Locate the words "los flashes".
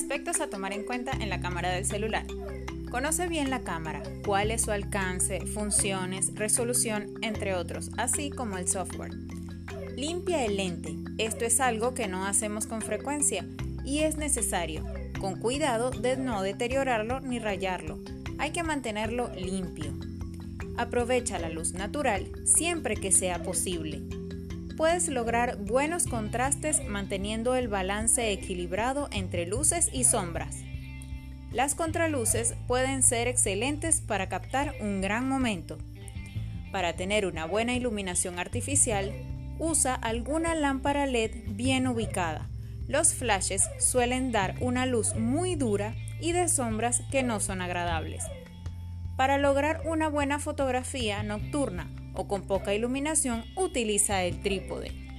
42.88-43.68